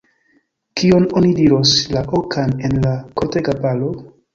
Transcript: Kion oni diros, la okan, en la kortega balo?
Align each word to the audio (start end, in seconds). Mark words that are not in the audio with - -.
Kion 0.81 1.05
oni 1.21 1.29
diros, 1.41 1.75
la 1.99 2.05
okan, 2.23 2.59
en 2.71 2.79
la 2.89 2.99
kortega 3.23 3.61
balo? 3.69 3.97